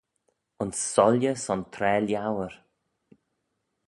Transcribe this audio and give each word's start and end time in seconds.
Ayns 0.61 0.79
soylley 0.91 1.35
son 1.43 1.61
tra 1.73 1.91
liauyr. 2.05 2.53